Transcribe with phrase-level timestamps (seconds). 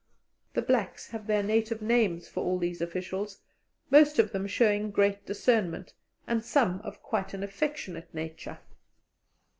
[0.55, 3.39] The blacks have their native names for all these officials,
[3.91, 5.93] most of them showing great discernment,
[6.25, 8.57] and some of quite an affectionate nature.